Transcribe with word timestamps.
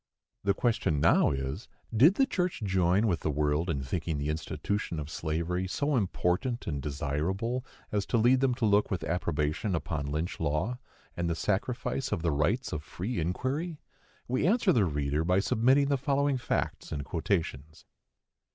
The 0.43 0.55
question 0.55 0.99
now 0.99 1.29
is, 1.29 1.69
Did 1.95 2.15
the 2.15 2.25
church 2.25 2.63
join 2.63 3.05
with 3.05 3.19
the 3.19 3.29
world 3.29 3.69
in 3.69 3.83
thinking 3.83 4.17
the 4.17 4.29
institution 4.29 4.99
of 4.99 5.11
slavery 5.11 5.67
so 5.67 5.95
important 5.95 6.65
and 6.65 6.81
desirable 6.81 7.63
as 7.91 8.07
to 8.07 8.17
lead 8.17 8.39
them 8.39 8.55
to 8.55 8.65
look 8.65 8.89
with 8.89 9.03
approbation 9.03 9.75
upon 9.75 10.07
Lynch 10.07 10.39
law, 10.39 10.79
and 11.15 11.29
the 11.29 11.35
sacrifice 11.35 12.11
of 12.11 12.23
the 12.23 12.31
rights 12.31 12.73
of 12.73 12.81
free 12.81 13.19
inquiry? 13.19 13.79
We 14.27 14.47
answer 14.47 14.73
the 14.73 14.85
reader 14.85 15.23
by 15.23 15.39
submitting 15.39 15.89
the 15.89 15.97
following 15.99 16.39
facts 16.39 16.91
and 16.91 17.05
quotations. 17.05 17.85